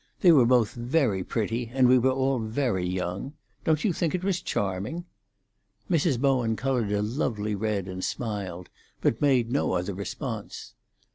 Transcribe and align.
They 0.21 0.31
were 0.31 0.47
both 0.47 0.73
very 0.73 1.23
pretty, 1.23 1.69
and 1.71 1.87
we 1.87 1.99
were 1.99 2.09
all 2.09 2.39
very 2.39 2.87
young. 2.87 3.33
Don't 3.63 3.83
you 3.83 3.93
think 3.93 4.15
it 4.15 4.23
was 4.23 4.41
charming?" 4.41 5.05
Mrs. 5.91 6.19
Bowen 6.19 6.55
coloured 6.55 6.91
a 6.91 7.03
lovely 7.03 7.53
red, 7.53 7.87
and 7.87 8.03
smiled, 8.03 8.71
but 9.01 9.21
made 9.21 9.51
no 9.51 9.73
other 9.73 9.93
response. 9.93 10.73